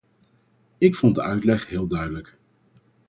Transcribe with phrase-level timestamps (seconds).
[0.77, 2.37] Ik vond de uitleg heel duidelijk.